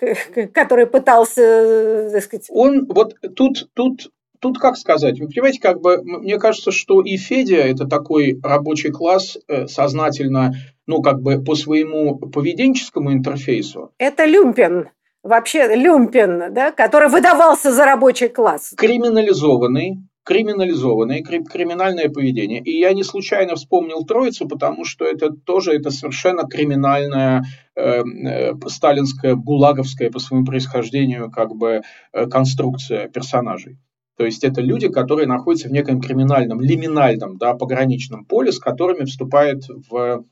[0.53, 2.47] который пытался, так сказать...
[2.51, 7.17] Он вот тут, тут Тут как сказать, вы понимаете, как бы, мне кажется, что и
[7.17, 10.53] Федя– это такой рабочий класс э, сознательно,
[10.87, 13.93] ну, как бы по своему поведенческому интерфейсу.
[13.97, 14.91] Это люмпен
[15.27, 18.73] вообще люмпен, да, который выдавался за рабочий класс.
[18.77, 22.61] Криминализованный, криминализованное криминальное поведение.
[22.61, 27.45] И я не случайно вспомнил Троицу, потому что это тоже это совершенно криминальная
[27.77, 33.79] э, э, сталинская, гулаговская по своему происхождению как бы э, конструкция персонажей.
[34.17, 39.05] То есть это люди, которые находятся в неком криминальном, лиминальном, да, пограничном поле, с которыми
[39.05, 40.25] вступает в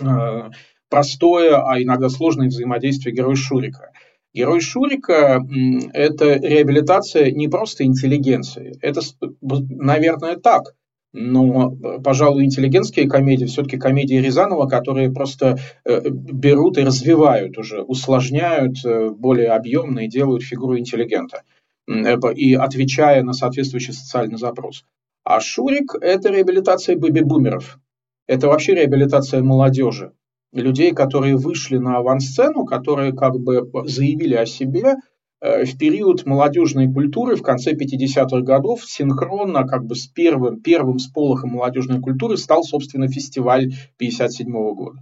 [0.00, 0.50] э,
[0.88, 3.92] простое, а иногда сложное взаимодействие герой Шурика.
[4.34, 5.40] Герой Шурика–
[5.92, 8.78] это реабилитация не просто интеллигенции.
[8.82, 9.00] Это,
[9.40, 10.74] наверное, так.
[11.12, 18.76] Но, пожалуй, интеллигентские комедии, все-таки комедии Рязанова, которые просто э, берут и развивают уже, усложняют,
[18.84, 21.42] э, более объемно и делают фигуру интеллигента,
[21.86, 24.84] и отвечая на соответствующий социальный запрос.
[25.24, 27.78] А Шурик– это реабилитация бэби-бумеров.
[28.26, 30.12] Это вообще реабилитация молодежи.
[30.52, 34.96] Людей, которые вышли на авансцену, которые как бы заявили о себе
[35.40, 40.98] э, в период молодежной культуры в конце 50-х годов синхронно как бы с первым, первым
[40.98, 45.00] сполохом молодежной культуры стал, собственно, фестиваль 57 года.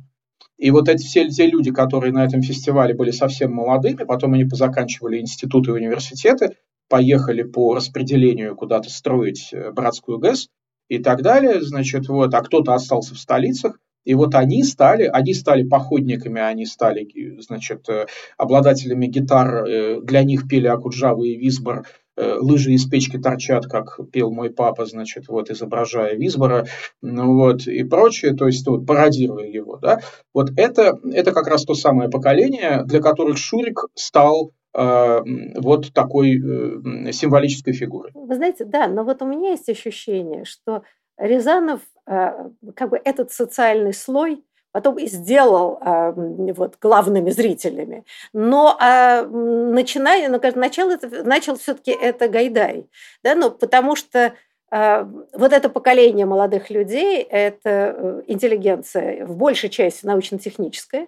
[0.59, 4.45] И вот эти все те люди, которые на этом фестивале были совсем молодыми, потом они
[4.45, 6.57] позаканчивали институты и университеты,
[6.89, 10.49] поехали по распределению куда-то строить э, братскую ГЭС
[10.89, 15.35] и так далее, значит, вот, а кто-то остался в столицах, и вот они стали, они
[15.35, 17.07] стали походниками, они стали,
[17.41, 18.07] значит, э,
[18.39, 21.85] обладателями гитар, э, для них пели Акуджава и Висбор,
[22.19, 26.67] лыжи из печки торчат, как пел мой папа, значит, вот, изображая Висбора,
[27.03, 30.01] ну вот, и прочее, то есть, вот, пародируя его, да,
[30.33, 35.23] вот это, это как раз то самое поколение, для которых Шурик стал Э,
[35.55, 38.11] вот такой э, символической фигуры.
[38.13, 40.83] Вы знаете, да, но вот у меня есть ощущение, что
[41.17, 48.05] Рязанов, э, как бы этот социальный слой, потом и сделал вот, главными зрителями.
[48.33, 52.87] Но а, начиная, ну, начало, начал все-таки это Гайдай,
[53.23, 54.35] да, ну, потому что
[54.71, 61.07] вот это поколение молодых людей, это интеллигенция в большей части научно-техническая,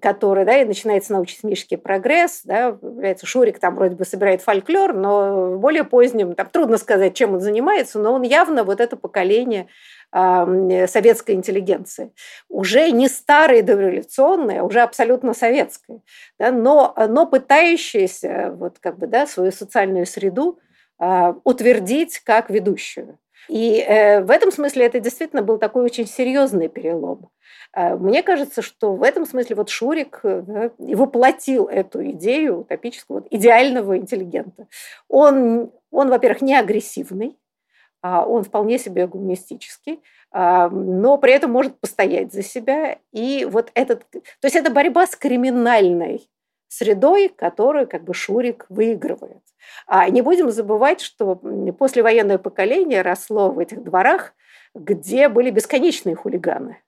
[0.00, 5.56] который, да, и начинается научно-технический прогресс, да, является Шурик там вроде бы собирает фольклор, но
[5.58, 9.68] более позднем, там трудно сказать, чем он занимается, но он явно вот это поколение
[10.10, 12.12] советской интеллигенции.
[12.48, 16.00] Уже не старые дореволюционные, а уже абсолютно советская,
[16.38, 20.60] да, но, но пытающиеся вот как бы, да, свою социальную среду
[20.98, 23.18] э, утвердить как ведущую.
[23.48, 27.30] И э, в этом смысле это действительно был такой очень серьезный перелом.
[27.74, 32.60] Э, мне кажется, что в этом смысле вот Шурик э, да, и воплотил эту идею
[32.60, 34.66] утопического, вот, идеального интеллигента.
[35.08, 37.38] Он, он, во-первых, не агрессивный,
[38.02, 42.98] а он вполне себе гуманистический, а, но при этом может постоять за себя.
[43.12, 46.28] И вот этот, то есть это борьба с криминальной
[46.68, 49.42] средой, которую как бы Шурик выигрывает.
[49.86, 51.40] А не будем забывать, что
[51.78, 54.34] послевоенное поколение росло в этих дворах,
[54.74, 56.78] где были бесконечные хулиганы.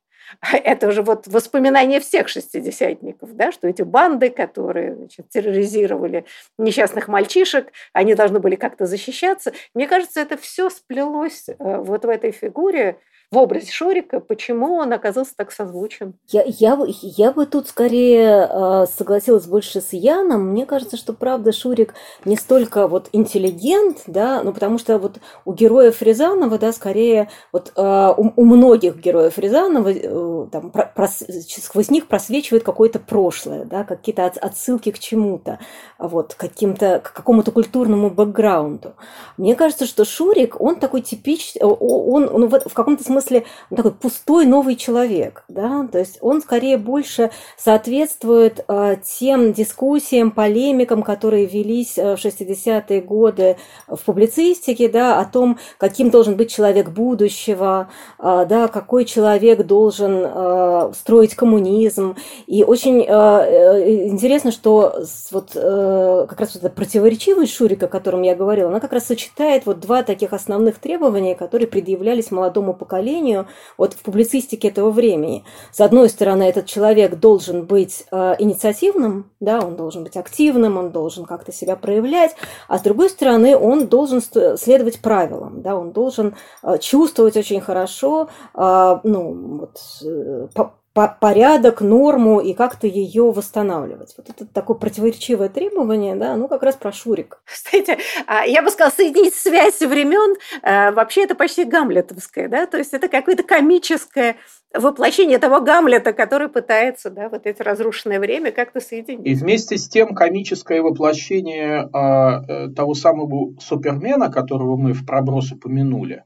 [0.53, 6.25] Это уже вот воспоминание всех шестидесятников, да, что эти банды, которые значит, терроризировали
[6.59, 9.53] несчастных мальчишек, они должны были как-то защищаться.
[9.75, 12.99] Мне кажется, это все сплелось э, вот в этой фигуре,
[13.31, 16.15] в образе Шурика, почему он оказался так созвучен.
[16.29, 20.49] Я, я, я бы тут скорее э, согласилась больше с Яном.
[20.49, 25.53] Мне кажется, что правда Шурик не столько вот интеллигент, да, ну потому что вот у
[25.53, 31.23] героев Рязанова, да, скорее вот э, у, у многих героев Рязанова э, там про, прос,
[31.63, 35.61] сквозь них просвечивает какое-то прошлое, да, какие-то от, отсылки к чему-то,
[36.01, 38.95] вот, каким-то, к какому-то культурному бэкграунду.
[39.37, 43.93] Мне кажется, что Шурик, он такой типичный, он, он в, в каком-то смысле смысле такой
[43.93, 51.47] пустой новый человек, да, то есть он скорее больше соответствует э, тем дискуссиям, полемикам, которые
[51.47, 53.57] велись э, в 60-е годы
[53.87, 60.95] в публицистике, да, о том, каким должен быть человек будущего, э, да, какой человек должен
[60.95, 62.17] строить коммунизм.
[62.47, 68.69] И очень интересно, что вот как раз вот эта противоречивость Шурика, о котором я говорила,
[68.71, 73.47] она как раз сочетает вот два таких основных требования, которые предъявлялись молодому поколению поколению
[73.77, 75.45] вот в публицистике этого времени.
[75.73, 80.91] С одной стороны, этот человек должен быть э, инициативным, да, он должен быть активным, он
[80.91, 82.37] должен как-то себя проявлять,
[82.69, 84.21] а с другой стороны, он должен
[84.57, 90.49] следовать правилам, да, он должен э, чувствовать очень хорошо, э, ну, вот, э,
[90.93, 94.15] порядок, норму и как-то ее восстанавливать.
[94.17, 97.43] Вот это такое противоречивое требование, да, ну как раз про Шурик.
[97.45, 102.77] Кстати, а, я бы сказала, соединить связь времен, э, вообще это почти гамлетовское, да, то
[102.79, 104.37] есть это какое-то комическое
[104.75, 109.27] воплощение того Гамлета, который пытается, да, вот это разрушенное время как-то соединить.
[109.27, 115.53] И вместе с тем комическое воплощение а, э, того самого Супермена, которого мы в проброс
[115.53, 116.25] упомянули,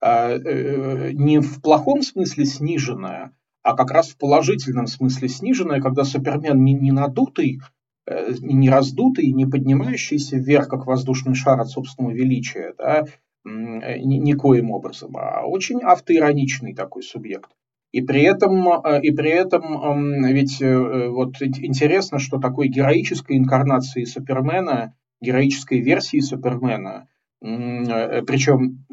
[0.00, 6.04] а, э, не в плохом смысле сниженное, а как раз в положительном смысле сниженная, когда
[6.04, 7.60] Супермен не, не надутый,
[8.06, 13.08] э, не раздутый, не поднимающийся вверх, как воздушный шар от собственного величия, да, э,
[13.44, 17.50] никоим образом, а очень автоироничный такой субъект.
[17.92, 24.94] И при этом, э, и при этом ведь вот интересно, что такой героической инкарнацией Супермена,
[25.20, 27.06] героической версии Супермена,
[27.42, 28.84] причем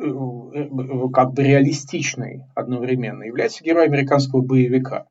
[1.14, 5.06] как бы реалистичный одновременно, является героем американского боевика.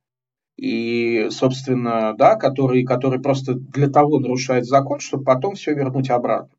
[0.56, 6.50] И, собственно, да, который, который просто для того нарушает закон, чтобы потом все вернуть обратно.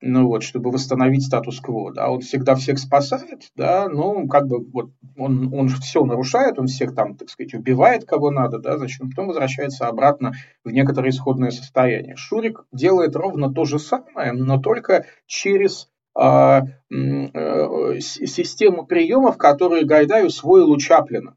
[0.00, 4.90] ну вот, чтобы восстановить статус-кво, да, он всегда всех спасает, да, ну, как бы вот
[5.16, 9.28] он, он все нарушает, он всех там, так сказать, убивает кого надо, да, он потом
[9.28, 10.32] возвращается обратно
[10.64, 12.16] в некоторое исходное состояние.
[12.16, 15.93] Шурик делает ровно то же самое, но только через э, э,
[18.00, 21.36] систему приемов, которые Гайдай усвоил у Чаплина.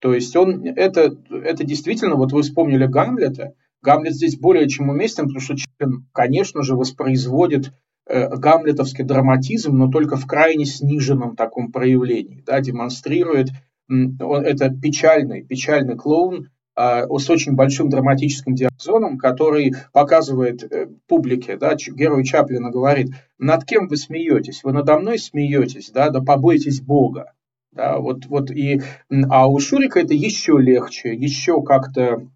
[0.00, 3.54] То есть он, это, это действительно, вот вы вспомнили Гамлета,
[3.84, 7.72] Гамлет здесь более чем уместен, потому что Чаплин, конечно же, воспроизводит
[8.06, 13.50] э, гамлетовский драматизм, но только в крайне сниженном таком проявлении, да, демонстрирует,
[13.88, 21.56] он, это печальный, печальный клоун э, с очень большим драматическим диапазоном, который показывает э, публике,
[21.56, 26.80] да, герой Чаплина говорит, над кем вы смеетесь, вы надо мной смеетесь, да, да побойтесь
[26.80, 27.32] Бога.
[27.70, 28.82] Да, вот, вот и,
[29.28, 32.28] а у Шурика это еще легче, еще как-то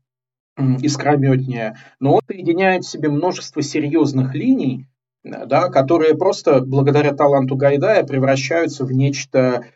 [0.83, 4.87] искрометнее, но он соединяет в себе множество серьезных линий,
[5.23, 9.67] да, которые просто благодаря таланту Гайдая превращаются в нечто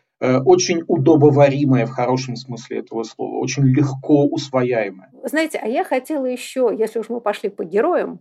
[0.45, 5.09] очень удобоваримое в хорошем смысле этого слова, очень легко усвояемое.
[5.23, 8.19] Знаете, а я хотела еще, если уж мы пошли по героям,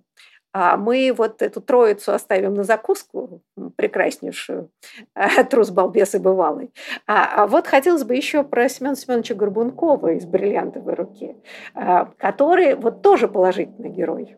[0.54, 3.42] а мы вот эту троицу оставим на закуску,
[3.76, 4.70] прекраснейшую,
[5.50, 6.70] трус, балбес и бывалый.
[7.06, 11.36] А, а вот хотелось бы еще про Семена Семеновича Горбункова из «Бриллиантовой руки»,
[11.74, 14.36] а, который вот тоже положительный герой.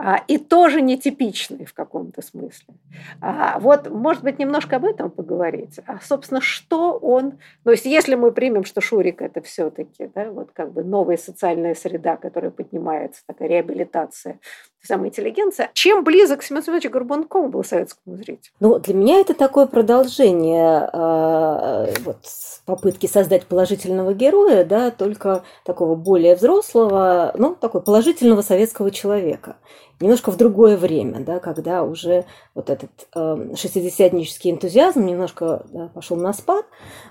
[0.00, 2.74] А, и тоже нетипичный в каком-то смысле.
[3.20, 5.80] А, вот, может быть, немножко об этом поговорить.
[5.86, 7.38] А, собственно, что он...
[7.64, 11.74] То есть, если мы примем, что Шурик– это все-таки да, вот как бы новая социальная
[11.74, 14.38] среда, которая поднимается, такая реабилитация
[14.80, 18.52] самой интеллигенции, чем близок Семен Семенович Горбунков был советскому зрителю?
[18.60, 22.18] Ну, для меня это такое продолжение э, вот,
[22.64, 29.56] попытки создать положительного героя, да, только такого более взрослого, ну, такой положительного советского человека
[30.00, 36.16] немножко в другое время, да, когда уже вот этот э, шестидесятнический энтузиазм немножко да, пошел
[36.16, 36.64] на спад.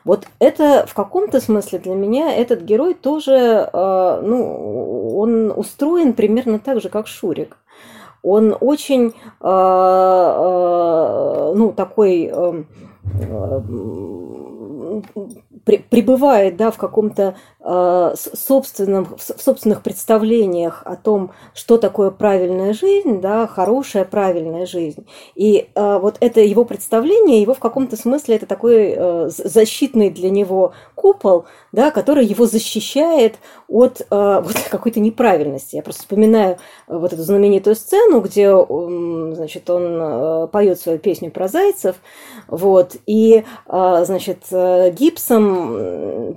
[0.03, 6.59] Вот это в каком-то смысле для меня этот герой тоже, э, ну, он устроен примерно
[6.59, 7.57] так же, как Шурик.
[8.23, 12.31] Он очень, э, э, ну, такой...
[12.31, 12.63] Э,
[15.63, 23.19] пребывает да, в каком-то э, собственном, в собственных представлениях о том, что такое правильная жизнь,
[23.19, 25.05] да, хорошая правильная жизнь.
[25.35, 30.29] И э, вот это его представление, его в каком-то смысле это такой э, защитный для
[30.29, 33.35] него купол, да, который его защищает
[33.67, 35.75] от вот какой-то неправильности.
[35.75, 36.57] Я просто вспоминаю
[36.87, 38.55] вот эту знаменитую сцену, где
[39.35, 41.97] значит, он поет свою песню про зайцев,
[42.47, 44.45] вот, и, значит,
[44.91, 46.35] гипсом,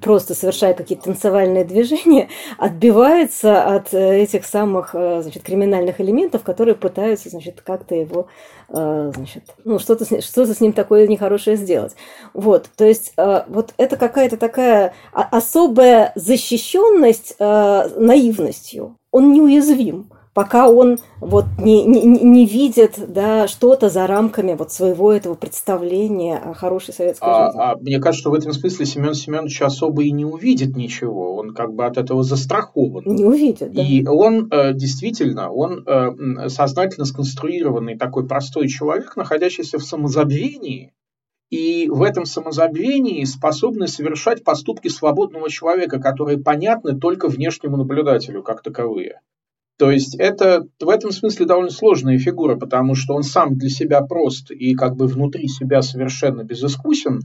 [0.00, 7.60] просто совершая какие-то танцевальные движения, отбивается от этих самых значит, криминальных элементов, которые пытаются значит,
[7.60, 8.26] как-то его
[8.68, 11.94] значит, ну, что-то, что-то с ним такое нехорошее сделать.
[12.34, 18.96] Вот, то есть вот это какая-то такая особая защищенность наивностью.
[19.10, 25.12] Он неуязвим пока он вот не, не, не видит да, что-то за рамками вот своего
[25.12, 27.60] этого представления о хорошей советской а, жизни.
[27.60, 31.34] А, мне кажется, что в этом смысле Семен Семенович особо и не увидит ничего.
[31.34, 33.02] Он как бы от этого застрахован.
[33.04, 33.82] Не увидит, да.
[33.82, 40.92] И он э, действительно, он э, сознательно сконструированный такой простой человек, находящийся в самозабвении,
[41.50, 48.62] и в этом самозабвении способны совершать поступки свободного человека, которые понятны только внешнему наблюдателю как
[48.62, 49.20] таковые.
[49.78, 54.02] То есть это в этом смысле довольно сложная фигура, потому что он сам для себя
[54.02, 57.22] прост и как бы внутри себя совершенно безыскусен,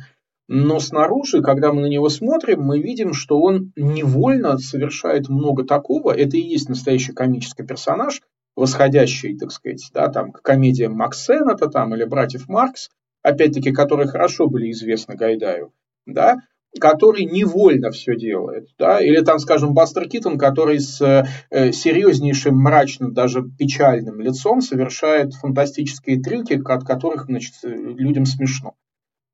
[0.47, 6.11] но снаружи, когда мы на него смотрим, мы видим, что он невольно совершает много такого.
[6.11, 8.21] Это и есть настоящий комический персонаж,
[8.55, 12.89] восходящий, так сказать, да, там, к комедиям Максената там, или братьев Маркс,
[13.23, 15.73] опять-таки, которые хорошо были известны Гайдаю.
[16.05, 16.37] Да?
[16.79, 23.13] Который невольно все делает, да, или там, скажем, Бастер Китон, который с э, серьезнейшим, мрачным,
[23.13, 28.75] даже печальным лицом совершает фантастические трюки, от которых, значит, людям смешно.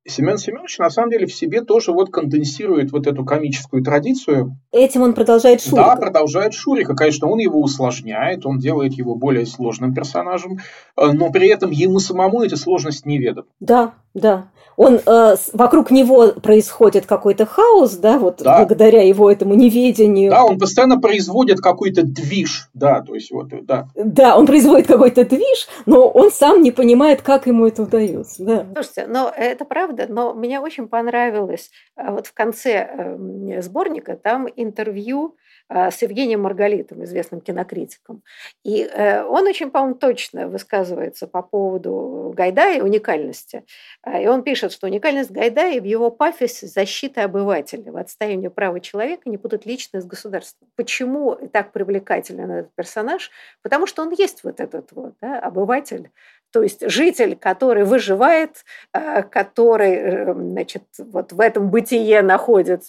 [0.07, 4.57] Семен Семенович на самом деле в себе тоже вот конденсирует вот эту комическую традицию.
[4.71, 5.83] Этим он продолжает Шурика.
[5.83, 6.95] Да, продолжает Шурика.
[6.95, 10.59] Конечно, он его усложняет, он делает его более сложным персонажем,
[10.97, 13.47] э, но при этом ему самому эта сложность неведома.
[13.59, 18.59] Да, да он э, вокруг него происходит какой-то хаос, да, вот да.
[18.59, 20.31] благодаря его этому неведению.
[20.31, 23.89] Да, он постоянно производит какой-то движ, да, то есть вот, да.
[23.93, 28.65] Да, он производит какой-то движ, но он сам не понимает, как ему это удается, да.
[28.73, 34.47] Слушайте, но это правда правда, но мне очень понравилось вот в конце эм, сборника там
[34.55, 35.35] интервью
[35.71, 38.23] а, с Евгением Маргалитом, известным кинокритиком.
[38.63, 43.65] И э, он очень, по-моему, точно высказывается по поводу Гайдая и уникальности.
[44.01, 48.79] А, и он пишет, что уникальность Гайдая в его пафосе защиты обывателя, в отстаивании права
[48.79, 50.67] человека не путать личное с государством.
[50.75, 53.29] Почему так привлекателен этот персонаж?
[53.61, 56.09] Потому что он есть вот этот вот да, обыватель,
[56.51, 62.83] то есть житель, который выживает, а, который э, значит, вот в этом бытие находит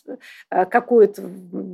[0.49, 1.23] какую-то,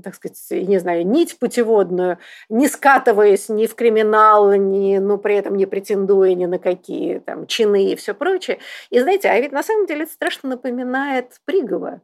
[0.03, 2.19] так сказать, не знаю, нить путеводную,
[2.49, 7.47] не скатываясь ни в криминал, ни, ну, при этом не претендуя ни на какие там
[7.47, 8.59] чины и все прочее.
[8.91, 12.01] И знаете, а ведь на самом деле это страшно напоминает Пригова,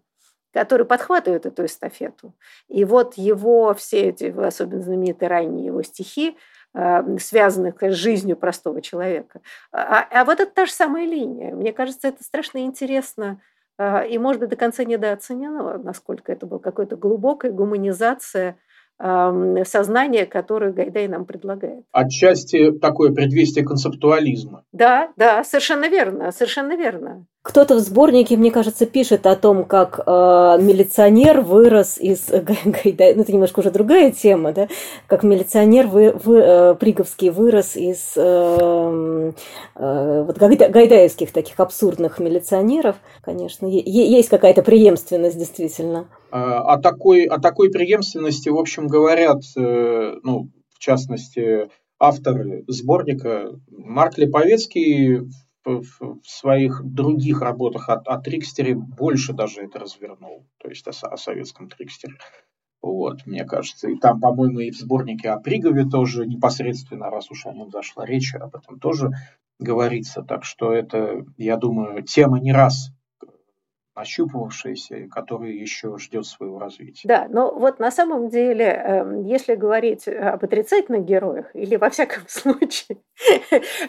[0.53, 2.35] который подхватывает эту эстафету.
[2.69, 8.81] И вот его все эти, особенно знаменитые ранние его стихи, э, связанных с жизнью простого
[8.81, 9.41] человека.
[9.73, 11.55] А, а вот это та же самая линия.
[11.55, 13.41] Мне кажется, это страшно интересно
[13.79, 18.57] э, и, может быть, до конца недооценено, насколько это была какая-то глубокая гуманизация
[18.99, 21.85] сознание, которое Гайдай нам предлагает.
[21.91, 24.65] Отчасти такое предвестие концептуализма.
[24.71, 27.27] Да, да, совершенно верно, совершенно верно.
[27.43, 30.11] Кто-то в сборнике, мне кажется, пишет о том, как э,
[30.61, 32.29] милиционер вырос из
[32.65, 33.17] Гайдая.
[33.17, 34.69] Ну, это немножко уже другая тема, да?
[35.09, 39.33] Как милиционер вы, вы, э, Приговский вырос из э,
[39.75, 42.95] э, вот гайдаевских таких абсурдных милиционеров.
[43.23, 46.07] Конечно, есть какая-то преемственность, действительно.
[46.31, 51.69] А, о такой, о такой преемственности, в общем, говорят, э, ну, в частности,
[51.99, 53.51] авторы сборника.
[53.69, 55.23] Марк Липовецкий
[55.65, 61.17] в своих других работах о, о Трикстере больше даже это развернул, то есть о, о
[61.17, 62.17] советском Трикстере.
[62.83, 63.89] Вот, мне кажется.
[63.89, 68.05] И там, по-моему, и в сборнике о Пригове тоже непосредственно, раз уж о нем зашла
[68.05, 69.11] речь, об этом тоже
[69.61, 70.23] говорится.
[70.23, 72.91] Так что это, я думаю, тема не раз
[73.95, 77.07] ощупывавшаяся, который еще ждет своего развития.
[77.07, 82.23] Да, но вот на самом деле, эм, если говорить об отрицательных героях, или во всяком
[82.29, 82.99] случае,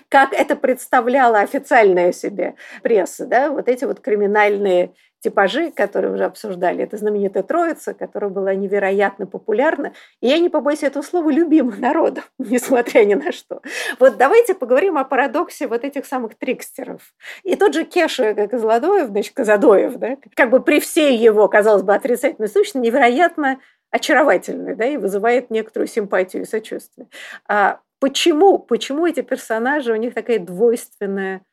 [0.09, 4.93] как это представляла официальная себе пресса, да, вот эти вот криминальные
[5.23, 6.83] типажи, которые уже обсуждали.
[6.83, 9.93] Это знаменитая троица, которая была невероятно популярна.
[10.19, 13.61] И я не побоюсь этого слова, любима народом, несмотря ни на что.
[13.99, 17.13] Вот давайте поговорим о парадоксе вот этих самых трикстеров.
[17.43, 21.95] И тот же Кеша Казладоев, значит, Казадоев, да, как бы при всей его, казалось бы,
[21.95, 23.59] отрицательной сущности, невероятно
[23.91, 27.07] очаровательный, да, и вызывает некоторую симпатию и сочувствие.
[27.47, 31.43] А почему, почему эти персонажи, у них такая двойственная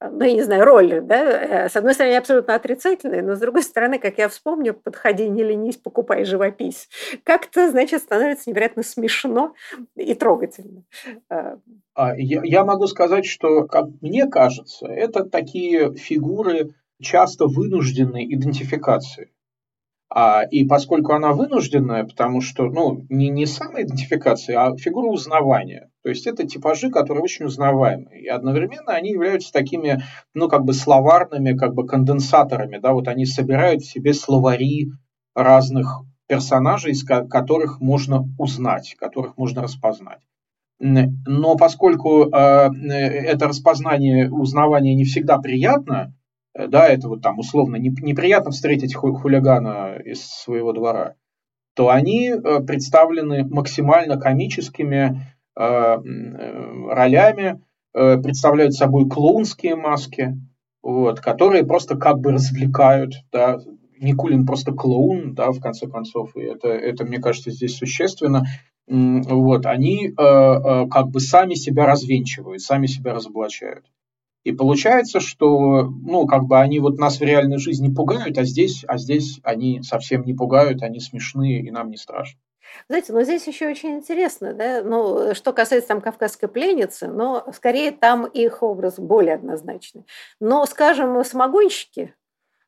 [0.00, 3.62] ну, я не знаю, роль, да, э, с одной стороны, абсолютно отрицательная, но с другой
[3.62, 6.88] стороны, как я вспомню, подходи, не ленись, покупай живопись.
[7.24, 9.54] Как-то, значит, становится невероятно смешно
[9.96, 10.84] и трогательно.
[11.30, 11.56] Э,
[11.94, 19.32] а, я, я могу сказать, что, как мне кажется, это такие фигуры часто вынужденной идентификации.
[20.08, 25.90] А, и поскольку она вынужденная, потому что, ну, не, не самоидентификация, а фигура узнавания.
[26.06, 28.16] То есть это типажи, которые очень узнаваемы.
[28.16, 30.04] И одновременно они являются такими,
[30.34, 34.92] ну, как бы словарными, как бы конденсаторами, да, вот они собирают в себе словари
[35.34, 40.20] разных персонажей, из которых можно узнать, которых можно распознать.
[40.78, 46.14] Но поскольку э, это распознание, узнавание не всегда приятно,
[46.56, 51.14] Э, да, это вот там условно неприятно встретить хулигана из своего двора,
[51.74, 57.60] то они э, представлены максимально комическими э, ролями,
[57.92, 60.38] представляют собой клоунские маски,
[60.82, 63.58] вот, которые просто как бы развлекают, да,
[63.98, 68.44] Никулин просто клоун, да, в конце концов, и это, это мне кажется, здесь существенно.
[68.86, 73.84] Вот, они э, э, как бы сами себя развенчивают, сами себя разоблачают.
[74.44, 78.84] И получается, что, ну, как бы они вот нас в реальной жизни пугают, а здесь,
[78.86, 82.38] а здесь они совсем не пугают, они смешные, и нам не страшно.
[82.88, 87.92] Знаете, но здесь еще очень интересно, да, ну, что касается там кавказской пленницы, но скорее
[87.92, 90.06] там их образ более однозначный.
[90.40, 92.14] Но, скажем, самогонщики,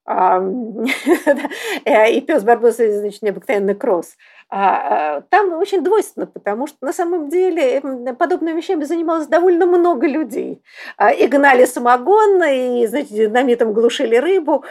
[2.08, 4.16] и пес Барбоса, значит, необыкновенный кросс.
[4.50, 7.82] А, а, там очень двойственно, потому что на самом деле
[8.18, 10.62] подобными вещами занималось довольно много людей.
[10.96, 14.64] А, и гнали самогон, и, значит, динамитом глушили рыбу.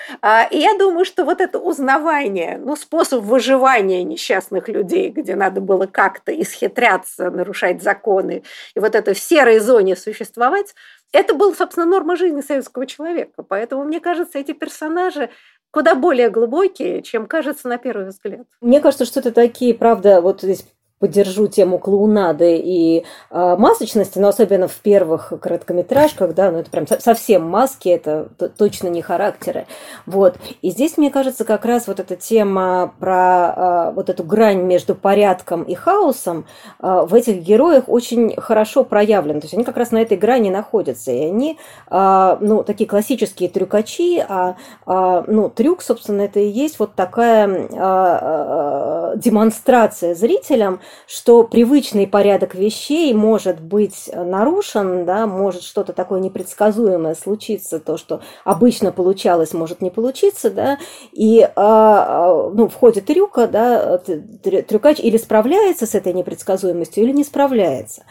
[0.51, 5.86] И я думаю, что вот это узнавание, ну, способ выживания несчастных людей, где надо было
[5.86, 10.73] как-то исхитряться, нарушать законы, и вот это в серой зоне существовать,
[11.13, 13.43] это была, собственно, норма жизни советского человека.
[13.43, 15.30] Поэтому, мне кажется, эти персонажи
[15.72, 18.47] куда более глубокие, чем кажется на первый взгляд.
[18.61, 20.65] Мне кажется, что это такие, правда, вот здесь
[20.99, 26.85] поддержу тему клоунады и э, масочности, но особенно в первых короткометражках, да, ну это прям
[26.87, 29.67] совсем маски, это точно не характеры.
[30.05, 30.37] Вот.
[30.61, 34.95] И здесь, мне кажется, как раз вот эта тема про э, вот эту грань между
[34.95, 36.45] порядком и хаосом
[36.79, 39.39] э, в этих героях очень хорошо проявлена.
[39.39, 41.11] То есть они как раз на этой грани находятся.
[41.11, 46.79] И они, э, ну, такие классические трюкачи, а, э, ну, трюк, собственно, это и есть
[46.79, 55.63] вот такая э, э, демонстрация зрителям, что привычный порядок вещей может быть нарушен, да, может
[55.63, 60.77] что-то такое непредсказуемое случиться, то, что обычно получалось, может не получиться, да,
[61.11, 67.11] и а, а, ну, в ходе трюка, да, трюкач или справляется с этой непредсказуемостью, или
[67.11, 68.03] не справляется.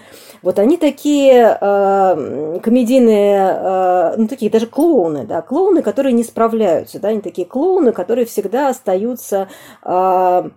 [0.43, 7.01] Вот они такие э, комедийные, э, ну, такие даже клоуны, да, клоуны, которые не справляются,
[7.01, 9.49] да, они такие клоуны, которые всегда остаются
[9.83, 10.51] э, Э,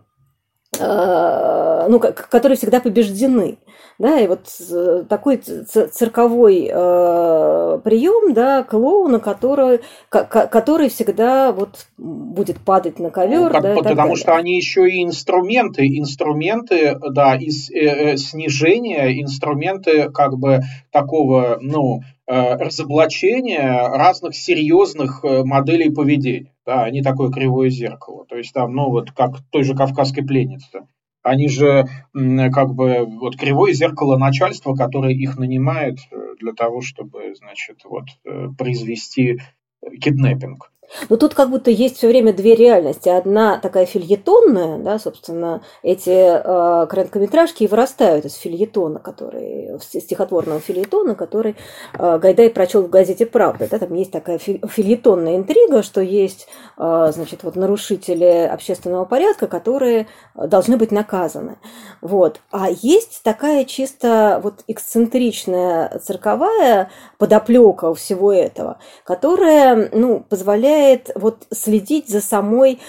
[0.78, 3.58] ну, которые всегда побеждены.
[4.00, 12.60] Да, и вот э, такой цирковой э, прием, да, клоуна, который, который всегда вот будет
[12.60, 13.52] падать на ковер.
[13.52, 20.38] Ну, да, потому что они еще и инструменты, инструменты, да, из э, снижения, инструменты как
[20.38, 20.62] бы
[20.92, 26.54] такого, ну, Э, разоблачение разных серьезных э, моделей поведения.
[26.66, 28.26] Да, они такое кривое зеркало.
[28.28, 30.88] То есть там, ну вот как той же кавказской пленницы.
[31.24, 37.34] Они же как бы вот кривое зеркало начальства, которое их нанимает э, для того, чтобы,
[37.36, 38.06] значит, вот
[38.58, 39.40] произвести
[40.02, 40.72] киднеппинг.
[41.10, 43.10] Но тут как будто есть все время две реальности.
[43.10, 51.16] Одна такая фильетонная, да, собственно, эти э, короткометражки и вырастают из фильетона, который, стихотворного фильетона,
[51.16, 51.56] который
[51.98, 53.68] э, Гайдай прочел в газете «Правда».
[53.70, 60.08] Да, там есть такая фильетонная интрига, что есть, э, значит, вот нарушители общественного порядка, которые
[60.36, 61.58] должны быть наказаны.
[62.02, 62.42] Вот.
[62.52, 71.48] А есть такая чисто вот эксцентричная цирковая подоплека всего этого, которая, ну, позволяет позволяет вот
[71.52, 72.80] следить за самой,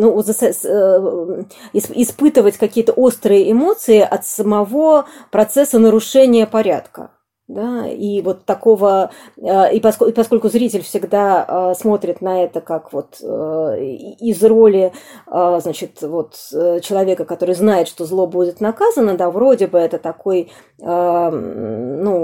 [0.00, 7.10] ну, за, э, испытывать какие-то острые эмоции от самого процесса нарушения порядка.
[7.46, 12.62] Да, и вот такого, э, и поскольку, и поскольку зритель всегда э, смотрит на это
[12.62, 14.92] как вот из роли,
[15.26, 16.34] значит, вот
[16.82, 22.14] человека, который знает, что зло будет наказано, да, вроде бы это такой, ну,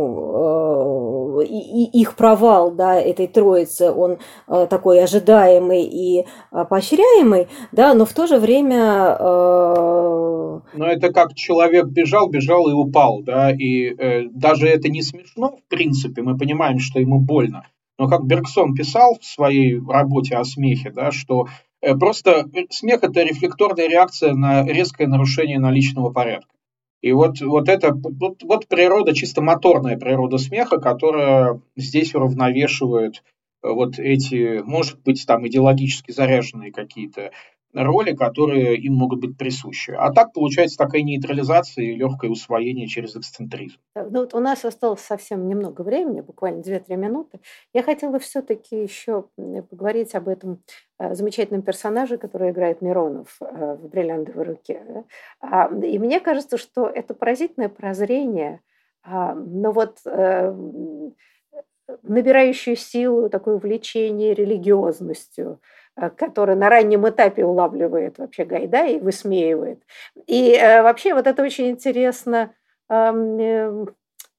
[1.42, 4.18] и, их провал, да, этой троицы, он
[4.48, 9.16] э, такой ожидаемый и э, поощряемый, да, но в то же время...
[9.18, 10.60] Э...
[10.74, 15.56] Но это как человек бежал, бежал и упал, да, и э, даже это не смешно,
[15.56, 17.66] в принципе, мы понимаем, что ему больно,
[17.98, 21.48] но как Бергсон писал в своей работе о смехе, да, что
[21.82, 26.50] э, просто смех– это рефлекторная реакция на резкое нарушение наличного порядка.
[27.02, 33.22] И вот, вот это вот, вот природа, чисто моторная природа смеха, которая здесь уравновешивает
[33.62, 37.32] э, вот эти, может быть, там идеологически заряженные какие-то
[37.72, 39.92] роли, которые им могут быть присущи.
[39.92, 43.76] А так получается такая нейтрализация и легкое усвоение через эксцентризм.
[43.94, 47.40] Ну вот у нас осталось совсем немного времени, буквально 2-3 минуты.
[47.72, 50.62] Я хотела все-таки еще поговорить об этом
[50.98, 55.04] э, замечательном персонаже, который играет Миронов э, в «Бриллиантовой руке».
[55.40, 58.60] А, и мне кажется, что это поразительное прозрение,
[59.02, 60.54] а, но вот э,
[62.02, 65.60] набирающую силу, такое увлечение религиозностью–
[66.08, 69.82] который на раннем этапе улавливает вообще Гайда и высмеивает.
[70.26, 72.54] И э, вообще вот это очень интересно,
[72.88, 73.84] э,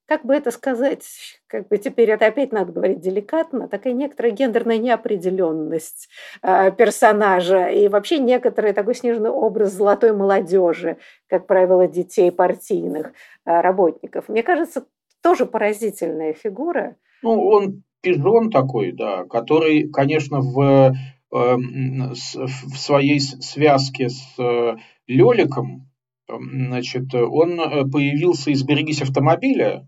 [0.07, 1.05] как бы это сказать,
[1.47, 6.09] как бы теперь это опять надо говорить деликатно, такая некоторая гендерная неопределенность
[6.41, 10.97] персонажа и вообще некоторый такой снежный образ золотой молодежи,
[11.27, 13.13] как правило, детей партийных
[13.45, 14.27] работников.
[14.27, 14.85] Мне кажется,
[15.23, 16.97] тоже поразительная фигура.
[17.23, 20.95] Ну, он пижон такой, да, который, конечно, в Эм,
[21.31, 24.75] в своей связке с э,
[25.07, 25.89] Леликом,
[26.27, 29.87] эм, значит, он э, появился из «Берегись автомобиля»,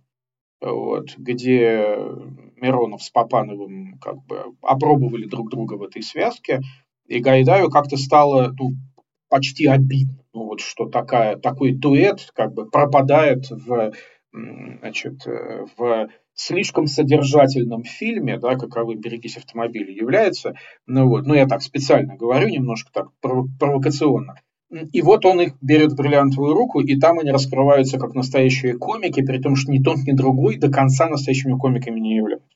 [0.62, 1.98] вот, где
[2.56, 6.62] Миронов с Папановым как бы опробовали друг друга в этой связке,
[7.06, 8.72] и Гайдаю как-то стало ну,
[9.30, 13.92] почти обидно, ну, вот, что такая, такой дуэт как бы пропадает в,
[14.32, 20.56] значит, э, в слишком содержательном фильме, да, каковым «Берегись автомобиля» является,
[20.88, 23.08] ну вот, ну я так специально говорю, немножко так
[23.60, 24.36] провокационно,
[24.92, 29.22] и вот он их берет в бриллиантовую руку, и там они раскрываются как настоящие комики,
[29.22, 32.48] при том, что ни тот, ни другой до конца настоящими комиками не являются.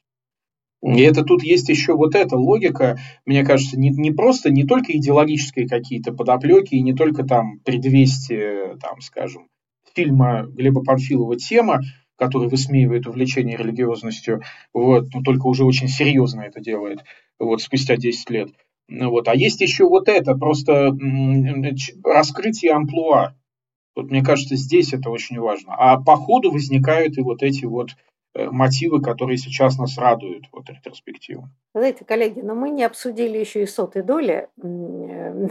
[0.83, 4.95] И это тут есть еще вот эта логика, мне кажется, не, не просто, не только
[4.95, 9.47] идеологические какие-то подоплеки, и не только там предвестие, там, скажем,
[9.95, 11.81] фильма Глеба Панфилова «Тема»,
[12.17, 14.41] который высмеивает увлечение религиозностью,
[14.73, 17.03] вот, но только уже очень серьезно это делает,
[17.39, 18.49] вот, спустя 10 лет.
[18.89, 19.27] Вот.
[19.27, 20.95] А есть еще вот это, просто
[22.03, 23.35] раскрытие амплуа.
[23.95, 25.73] Вот, мне кажется, здесь это очень важно.
[25.75, 28.16] А по ходу возникают и вот эти вот Э,
[28.51, 31.49] мотивы, которые сейчас нас радуют вот ретроспективу.
[31.73, 35.49] Знаете, коллеги, но мы не обсудили еще и сотой доли эм,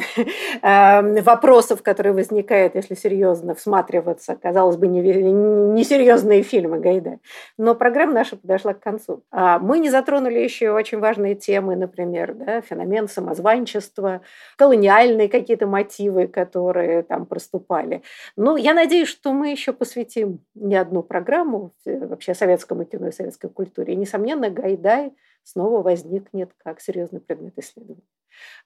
[1.23, 7.19] вопросов, которые возникают, если серьезно всматриваться, казалось бы, несерьезные фильмы Гайда.
[7.59, 9.23] Но программа наша подошла к концу.
[9.31, 14.23] А мы не затронули еще очень важные темы, например, да, феномен самозванчества,
[14.57, 18.03] колониальные какие-то мотивы, которые там проступали.
[18.37, 23.49] Ну, я надеюсь, что мы еще посвятим не одну программу вообще советскому кино и советской
[23.49, 23.95] культуре.
[23.95, 25.13] И, несомненно, Гайдай
[25.43, 28.03] снова возникнет как серьезный предмет исследования.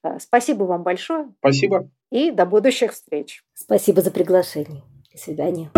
[0.03, 1.33] А, спасибо вам большое.
[1.39, 1.89] Спасибо.
[2.11, 3.45] И до будущих встреч.
[3.55, 4.83] Спасибо за приглашение.
[5.13, 5.71] До свидания.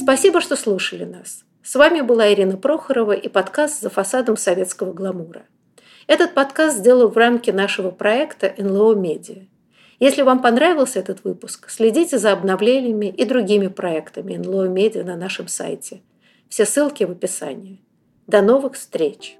[0.00, 1.44] Спасибо, что слушали нас.
[1.62, 5.46] С вами была Ирина Прохорова и подкаст «За фасадом советского гламура».
[6.06, 9.42] Этот подкаст сделал в рамке нашего проекта НЛО Медиа.
[10.00, 15.48] Если вам понравился этот выпуск, следите за обновлениями и другими проектами НЛО Медиа на нашем
[15.48, 16.02] сайте.
[16.48, 17.80] Все ссылки в описании.
[18.26, 19.38] До новых встреч!